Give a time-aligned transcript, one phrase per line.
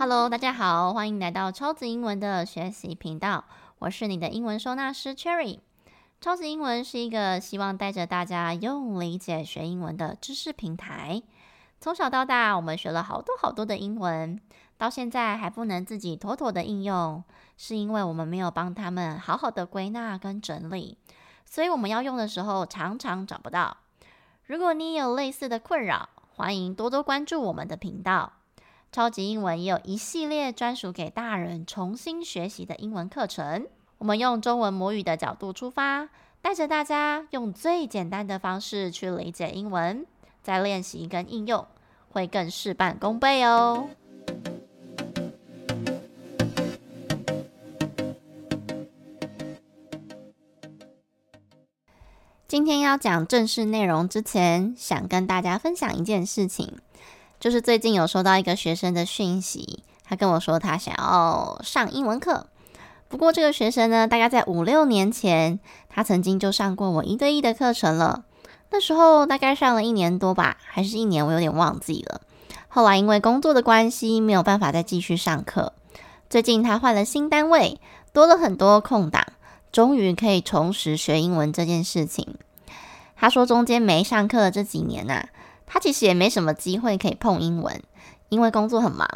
[0.00, 3.44] Hello，大家好，欢迎来到超级英文的学习频道，
[3.80, 5.58] 我是你的英文收纳师 Cherry。
[6.20, 11.20] 超级英文是一个希望带着大家用理解学英文的知识平台。
[11.80, 14.40] 从小到大，我们学了好多好多的英文，
[14.76, 17.24] 到现在还不能自己妥妥的应用，
[17.56, 20.96] 是因为我们没有帮他们好好的归纳跟整理，
[21.44, 23.78] 所以我们要用的时候常常找不到。
[24.46, 28.34] 如果你有类似的困扰，欢迎多多关注我们的频道。
[28.90, 33.66] 超级英文也有一系列专属给大人重新学习的英文课程。
[33.98, 36.08] 我们用中文母语的角度出发，
[36.40, 40.06] 带着大家用最简单的方式去理解英文，
[40.42, 41.66] 再练习跟应用，
[42.10, 43.90] 会更事半功倍哦。
[52.46, 56.78] 今天要讲正式内容之前，想跟大家分享一件事情。
[57.40, 62.46] 就是最近有收到一个学生的讯息，他跟我说他想要上英文课。
[63.08, 68.24] 不过这个学生呢，大概在五六年前，他曾经就上过我一对一的课程了。
[68.70, 72.20] 那时候大概上了一年多吧，还是一年，我有点忘记了。
[72.68, 75.72] 后来因为工作的关系，没有办法再继续上课。
[76.28, 77.80] 最近他换了新单位，
[78.12, 79.24] 多了很多空档，
[79.72, 82.34] 终于可以重拾学英文这件事情。
[83.16, 85.28] 他说中间没上课的这几年啊。
[85.68, 87.80] 他其实也没什么机会可以碰英文，
[88.30, 89.06] 因为工作很忙。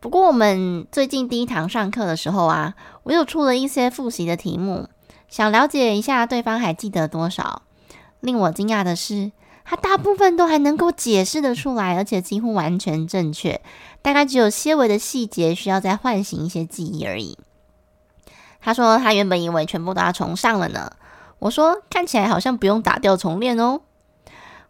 [0.00, 4.88] 不过我们最近第一堂上课的时候啊，我又出了一些复习的题目，
[5.28, 7.62] 想了解一下对方还记得多少。
[8.20, 9.32] 令我惊讶的是，
[9.64, 13.60] 他大部分都还能够解释得出来，而且几乎完全正确。
[14.02, 17.36] 大概只有些微的细节需要再唤醒一些记忆而已。
[18.60, 20.92] 他说他原本以为全部都要重上了呢。
[21.40, 23.80] 我说看起来好像不用打掉重练哦。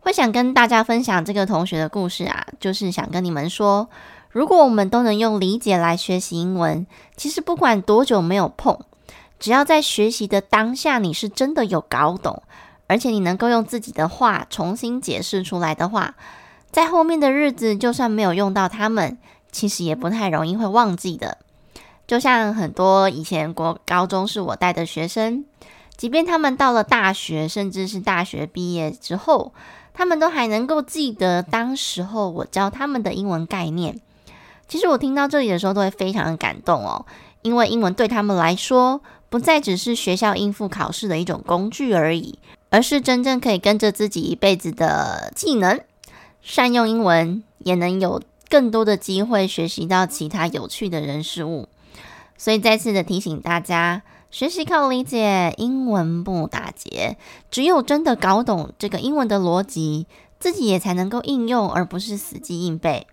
[0.00, 3.88] 会想跟大家分享这个同学的故事啊，就是想跟你们说，
[4.30, 6.86] 如果我们都能用理解来学习英文，
[7.16, 8.78] 其实不管多久没有碰，
[9.38, 12.42] 只要在学习的当下你是真的有搞懂，
[12.86, 16.14] 而且你能够用自己的话重新解释出来的话，
[16.70, 19.18] 在后面的日子就算没有用到他们，
[19.52, 21.38] 其实也不太容易会忘记的。
[22.06, 25.44] 就像很多以前国高中是我带的学生，
[25.96, 29.52] 即便他们到了大学，甚至是大学毕业之后，
[29.98, 34.00] 他们都还能够记得当时候我教他们的英文概念。
[34.68, 37.04] 其实我听到这里的时候都会非常的感动哦，
[37.42, 42.38] 因为英文对他们来说不再只是学校应付考试的一种工具而已，
[42.70, 45.80] 而是真正可以跟着自己一辈子的技能。
[46.42, 51.68] 善用英文，也能有更多的机会学习到其他有趣的人事物。
[52.36, 54.02] 所以再次的提醒大家。
[54.30, 57.16] 学习靠理解，英文不打结。
[57.50, 60.06] 只有真的搞懂这个英文的逻辑，
[60.38, 63.06] 自己也才能够应用，而不是死记硬背。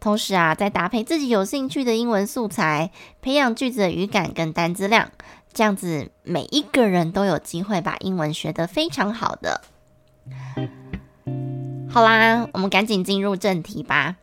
[0.00, 2.90] 同时啊，再搭配自己有兴趣的英文素材，
[3.20, 5.10] 培养句子的语感跟单字量，
[5.52, 9.60] 这样子每一个人都有机会把英文学得非常好的。
[11.90, 14.16] 好啦，我们赶紧进入正题吧。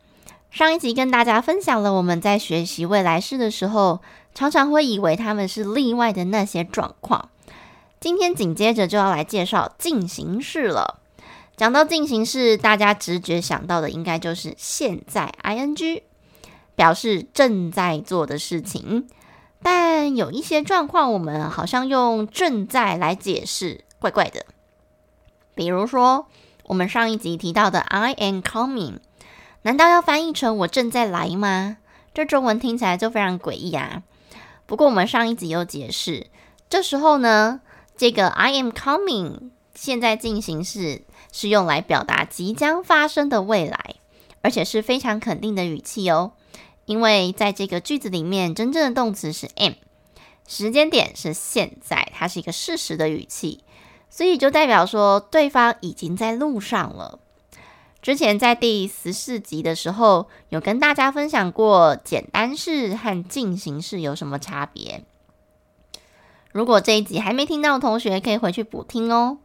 [0.52, 4.02] 上一集跟大家分享了我们在学习未来式的时候，
[4.40, 7.28] 常常会以为他们是例外的那些状况。
[8.00, 11.02] 今天紧接着就要来介绍进行式了。
[11.58, 16.04] 讲到进行式，大家直觉想到的应该就是现在 ing，
[16.74, 19.10] 表示正在做的事情。
[19.62, 24.46] 但有一些状况，我们好像用正在来解释，怪怪的。
[25.54, 26.28] 比如说，
[26.64, 29.00] 我们上一集提到的 I am coming。
[29.64, 31.76] 难道要翻译成“我正在来”吗？
[32.14, 34.04] 这中文听起来就非常诡异啊！
[34.70, 36.28] 不过我们上一集有解释，
[36.70, 37.62] 这时候呢，
[37.98, 43.96] 这个 “I am coming” 现在进行式是用来表达即将发生的未来，
[44.44, 46.34] 而且是非常肯定的语气哦。
[46.86, 49.74] 因为在这个句子里面，真正的动词是 am，
[50.48, 53.64] 时间点是现在，它是一个事实的语气，
[54.12, 57.18] 所以就代表说对方已经在路上了。
[58.02, 65.04] 之前在第十四集的时候，有跟大家分享过简单式和进行式有什么差别。
[66.54, 69.38] 如果这一集还没听到的同学，可以回去补听哦。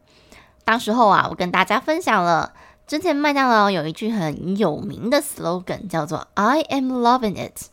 [0.63, 2.53] 当时候啊，我跟大家分享了
[2.87, 7.67] 之前麦当劳有一句很有名的 slogan，叫做 "I am loving it"。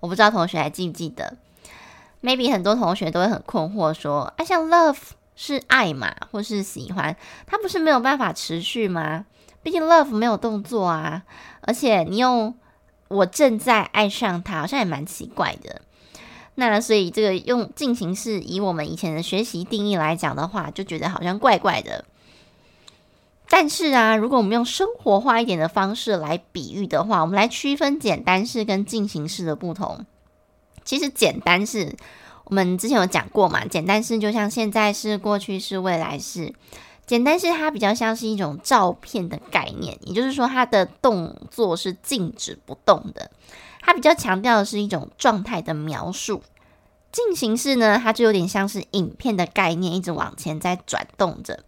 [0.00, 1.36] 我不知道同学还记不记得
[2.22, 4.96] ？Maybe 很多同学都会很困惑，说：“哎，像 love
[5.36, 7.14] 是爱嘛，或是喜欢，
[7.46, 9.26] 它不是没有办法持续吗？”
[9.62, 11.22] 毕竟 love 没有动作啊，
[11.60, 12.54] 而且你用
[13.08, 15.82] 我正在爱上他，好像也蛮奇怪的。
[16.56, 22.04] 那所以这个用进行式，以我们以前的学习定义来讲的话，就觉得好像怪怪的。
[23.48, 30.04] 但是啊，如果我们用生活化一点的方式来比喻的话，我们来区分简单式跟进行式的不同。
[30.84, 31.94] 其实简单式
[32.44, 36.52] 我们之前有讲过嘛，简单式就像现在式、过去式、未来式。
[37.04, 43.30] 简单是它比较像是一种照片的概念，也就是说它的动作是静止不动的，
[43.80, 46.42] 它比较强调的是一种状态的描述。
[47.10, 51.64] 进行式呢，它就有点像是影片的概念，一直往前在转动着。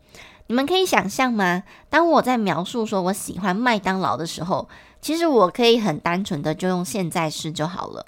[0.47, 1.65] 你们可以想象吗？
[1.91, 4.69] 当我在描述说我喜欢麦当劳的时候，
[5.03, 8.07] 其实我可以很单纯的就用现在式就好了。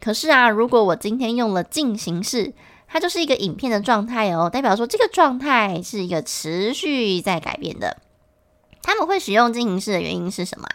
[0.00, 2.52] 可是啊，如果我今天用了进行式，
[2.94, 7.96] 它就是一个影片的状态哦，代表说这个状态是一个持续在改变的。
[8.82, 10.68] 他们会使用进行式的原因是什么？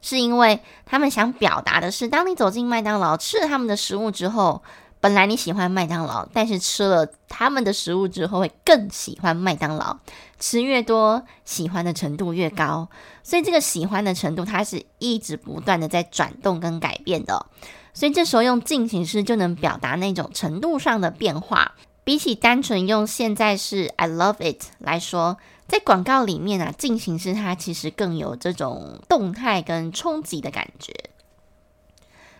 [0.00, 4.62] 是因为他们想表达的是，当你走进麦当劳吃了他们的食物之后。
[5.00, 9.96] 本来你喜欢麦当劳，但是吃了他们的食物之后会更喜欢麦当劳。
[10.40, 12.88] 吃越多，喜欢的程度越高。
[13.22, 17.46] 所以这个喜欢的程度，它是一直不断的在转动跟改变的。
[17.92, 21.74] 所以这时候用进行式就能表达那种程度上的变化。
[22.04, 25.36] 比起单纯用现在式 I love it 来说，
[25.66, 30.94] 在广告里面啊，进行式它其实更有这种动态跟冲击的感觉。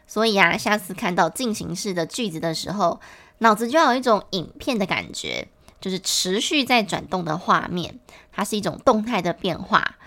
[0.07, 2.99] 所以啊，下次看到进行式的句子的时候，
[3.41, 5.49] 脑子就要有一种影片的感觉，
[5.83, 7.99] 就是持续在转动的画面，
[8.33, 9.98] 它是一种动态的变化，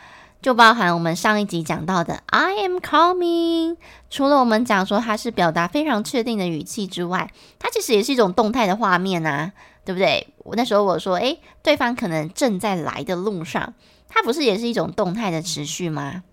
[0.41, 3.77] 就包含我们上一集讲到的 I am coming。
[4.09, 9.53] 除了我们讲说它是表达非常确定的语气之外，它其实也是一种动态的画面啊，
[9.85, 10.33] 对不对？
[10.39, 13.75] 我那时候我说，诶，对方可能正在来的路上，
[14.09, 16.23] 它不是也是一种动态的持续吗？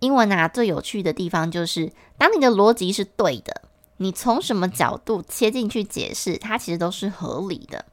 [0.00, 3.62] 英文啊，最有趣的地方就是，当你的逻辑是对的，
[3.96, 7.86] 你从什么角度切进去解释，它其实都是合理的。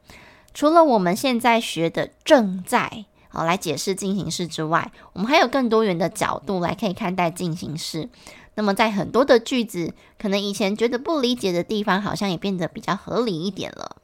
[0.52, 8.10] 除了我们现在学的正在好来解释进行式之外，我们还有更多元的角度来可以看待进行式。
[8.54, 13.96] 那么在很多的句子，可能以前觉得不理解的地方，好像也变得比较合理一点了。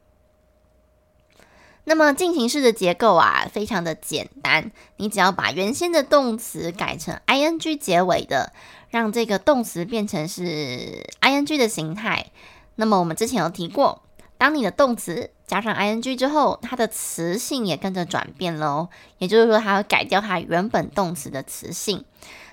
[1.85, 8.53] 那么进行式的结构啊，非常的简单，你只要把原先的动词改成 ing 结尾的，
[8.89, 12.31] 让这个动词变成是 ing 的形态。
[12.77, 14.03] 那么我们之前有提过，
[14.37, 22.05] 当你的动词加上 ing 之后，它的词性也跟着转变了哦，也就是说，它会改掉它原本动词的词性。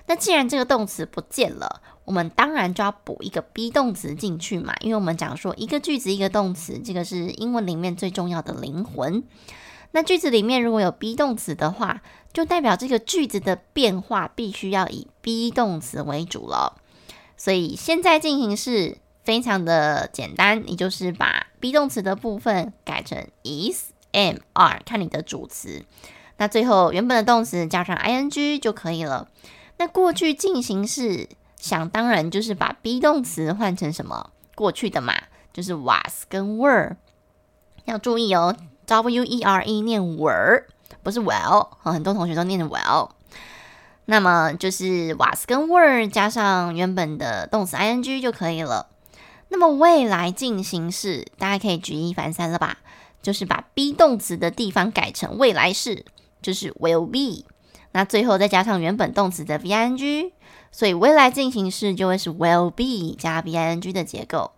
[0.06, 9.22] 那既然这个动词不见了，我们当然就要补一个 be 动词进去嘛，因为我们讲说一个句子一个动词，这个是英文里面最重要的灵魂。
[9.92, 12.00] 那句子里面如果有 be 动词的话，
[12.32, 16.80] 就代表这个句子的变化必须要以 be 动词为主了。
[17.36, 25.84] 所以现在进行式非常的简单，你就是把 be 动词的部分改成 is、am、are，看你的主词。
[26.36, 29.26] 那最后原本的动词加上 ing 就可以了。
[29.78, 35.12] 那过去进行式想当然就是把 be 动词换成什么过去的嘛，
[35.52, 36.94] 就是 was 跟 were。
[37.86, 38.54] 要注意哦
[38.86, 40.66] ，w e r e 念 were
[41.02, 43.10] 不是 well，很多同学都念 well。
[44.04, 48.86] 那么就是 was 跟 were 加上原本的动词 ing 就可以了。
[49.48, 52.78] 那么未来进行式大家可以举一反三了吧？
[53.22, 56.04] 就是把 be 动词的地方改成未来式，
[56.40, 57.44] 就是 will be。
[57.92, 60.32] 那最后再加上原本动词的 V-I-N-G，
[60.70, 64.52] 所以未来进行式就会是 will be 加 V-I-N-G 的结构。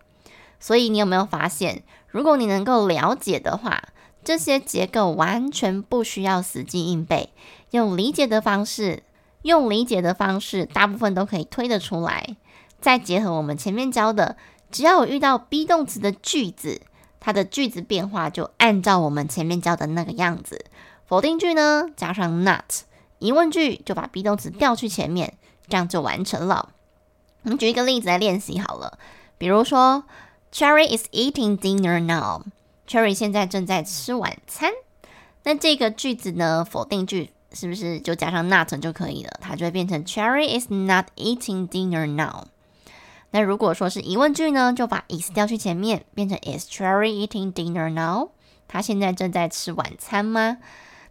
[0.59, 3.81] 所以你有没有发现，如果你能够了解的话，
[4.23, 7.29] 这些结构完全不需要死记硬背，
[7.71, 9.03] 用理解的方式，
[9.43, 12.35] 用理解的方式，大部分都可以推得出来。
[12.81, 14.35] 再结合我们前面教的，
[14.71, 16.81] 只要有遇到 be 动词的句子，
[17.19, 20.65] 它的句子变化就按照我们前面教的那个样子。
[21.05, 22.83] 否定句呢，加上 not。
[23.17, 25.33] 疑问句就把 be 动词调去前面，
[25.67, 26.69] 这样就完成了。
[27.43, 28.97] 我们举一个例子来练习好了，
[29.37, 30.03] 比如说
[30.53, 32.43] ，Cherry is eating dinner now。
[32.87, 34.71] Cherry 现在正在吃晚餐。
[35.43, 39.31] 那这个句子呢，否定句是不是就加上 not 就可以了？
[39.41, 42.45] 它就会变成 Cherry is not eating dinner now。
[43.31, 48.29] 那如果说是疑问句呢，就把 is 调去前面，变成 Is Cherry eating dinner now？
[48.67, 50.57] 他现在正在吃晚餐吗？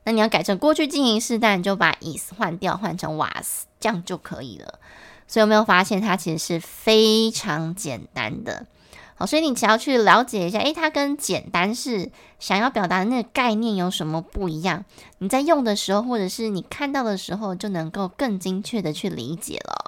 [0.04, 4.78] 那你要改成过去进行式，但你就把 is 换掉，换成 was，这样就可以了。
[5.26, 8.66] 所以有没有发现它其实是非常简单的？
[9.14, 14.84] 好，所以你只要去了解一下，诶，它跟简单是想要表达的那个概念有什么不一样？
[15.18, 19.87] 你在用的时候，或者是你看到的时候，就能够更精确的去理解了。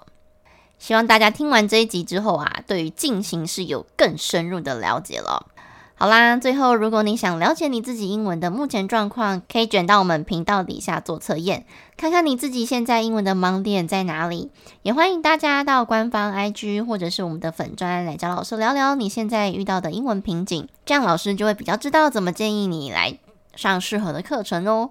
[0.80, 5.46] 希望大家听完这一集之后啊，对于进行式有更深入的了解了。
[5.94, 11.66] 好啦，最后如果你想了解你自己英文的目前状况，可以卷到我们频道底下做测验，
[11.98, 14.50] 看看你自己现在英文的盲点在哪里。
[14.80, 23.18] 也欢迎大家到官方 IG 或者是我们的粉专来找老师聊聊你现在遇到的英文瓶颈，这样老师就会比较知道怎么建议你来
[23.54, 24.88] 上适合的课程哦。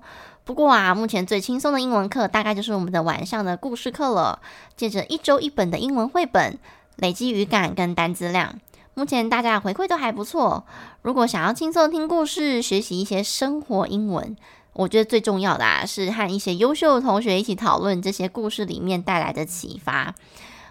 [0.50, 4.40] 不过啊，目前最轻松的英文课大概就是我们的晚上的故事课了，
[4.76, 6.58] 借着一周一本的英文绘本，
[6.96, 8.56] 累积语感跟单词量。
[8.96, 10.66] 目前大家的回馈都还不错。
[11.04, 14.36] 如果想要轻松听故事，学习一些生活英文，
[14.74, 20.16] 我觉得最重要的啊，是和一些优秀的同学一起讨论这些故事里面带来的启发。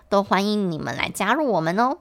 [0.08, 1.99] 都欢迎你们来加入我们哦。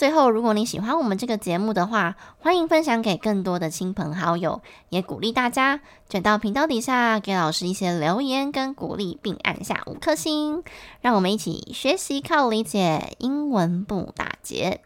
[0.00, 10.64] 最后，如果你喜欢我们这个节目的话，欢迎分享给更多的亲朋好友，也鼓励大家卷到频道底下给老师一些留言跟鼓励，并按下五颗星，
[11.02, 14.80] 让我们一起学习靠理解，英文不打结。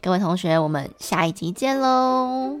[0.00, 2.56] 各位同学，我们下一集见喽！